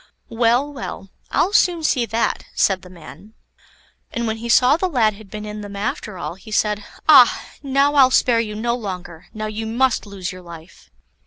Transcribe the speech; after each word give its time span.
"Well, 0.29 0.73
well; 0.73 1.11
I'll 1.29 1.53
soon 1.53 1.83
see 1.83 2.07
that," 2.07 2.45
said 2.55 2.81
the 2.81 2.89
man; 2.89 3.35
and 4.11 4.25
when 4.25 4.37
he 4.37 4.49
saw 4.49 4.75
the 4.75 4.89
lad 4.89 5.13
had 5.13 5.29
been 5.29 5.45
in 5.45 5.61
them 5.61 5.75
after 5.75 6.17
all, 6.17 6.33
he 6.33 6.49
said: 6.49 6.83
"Ah! 7.07 7.45
now 7.61 7.93
I'll 7.93 8.09
spare 8.09 8.39
you 8.39 8.55
no 8.55 8.75
longer; 8.75 9.27
now 9.31 9.45
you 9.45 9.67
must 9.67 10.07
lose 10.07 10.31
your 10.31 10.41
life." 10.41 10.89